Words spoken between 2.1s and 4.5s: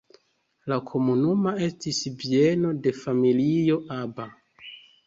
bieno de familio Aba.